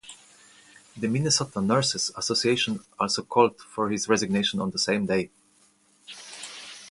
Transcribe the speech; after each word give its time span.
The 0.97 1.07
Minnesota 1.07 1.61
Nurses 1.61 2.11
Association 2.17 2.79
also 2.99 3.21
called 3.21 3.59
for 3.59 3.91
his 3.91 4.09
resignation 4.09 4.59
on 4.59 4.71
the 4.71 4.79
same 4.79 5.05
day. 5.05 5.29